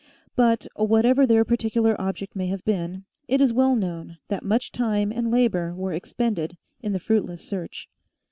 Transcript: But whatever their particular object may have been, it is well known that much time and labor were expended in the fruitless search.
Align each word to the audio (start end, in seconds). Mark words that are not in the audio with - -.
But 0.35 0.65
whatever 0.75 1.27
their 1.27 1.45
particular 1.45 1.95
object 2.01 2.35
may 2.35 2.47
have 2.47 2.65
been, 2.65 3.05
it 3.27 3.39
is 3.39 3.53
well 3.53 3.75
known 3.75 4.17
that 4.29 4.41
much 4.43 4.71
time 4.71 5.11
and 5.11 5.29
labor 5.29 5.75
were 5.75 5.93
expended 5.93 6.57
in 6.81 6.93
the 6.93 6.99
fruitless 6.99 7.43
search. 7.43 7.87